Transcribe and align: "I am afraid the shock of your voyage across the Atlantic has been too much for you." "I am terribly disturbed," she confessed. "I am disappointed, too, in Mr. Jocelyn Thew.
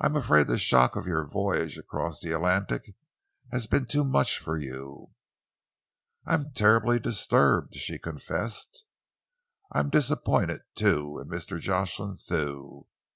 "I 0.00 0.06
am 0.06 0.16
afraid 0.16 0.48
the 0.48 0.58
shock 0.58 0.96
of 0.96 1.06
your 1.06 1.24
voyage 1.24 1.78
across 1.78 2.18
the 2.18 2.32
Atlantic 2.32 2.96
has 3.52 3.68
been 3.68 3.86
too 3.86 4.02
much 4.02 4.40
for 4.40 4.58
you." 4.58 5.10
"I 6.24 6.34
am 6.34 6.50
terribly 6.50 6.98
disturbed," 6.98 7.76
she 7.76 7.96
confessed. 8.00 8.86
"I 9.70 9.78
am 9.78 9.90
disappointed, 9.90 10.62
too, 10.74 11.20
in 11.20 11.28
Mr. 11.28 11.60
Jocelyn 11.60 12.16
Thew. 12.16 12.88